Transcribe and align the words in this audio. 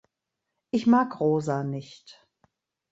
Ich 0.71 0.87
mag 0.87 1.19
Rosa 1.19 1.63
nicht! 1.63 2.27